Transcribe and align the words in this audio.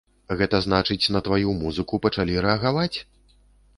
Гэта 0.37 0.61
значыць, 0.67 1.11
на 1.15 1.21
тваю 1.29 1.53
музыку 1.61 2.01
пачалі 2.07 2.41
рэагаваць? 2.47 2.97